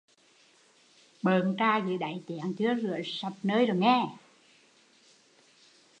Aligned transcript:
Bợn 1.21 1.55
trà 1.59 1.77
dưới 1.77 1.97
đáy 1.97 2.23
chén 2.27 2.53
chưa 2.57 2.75
rửa 2.81 2.97
sạch 3.05 3.35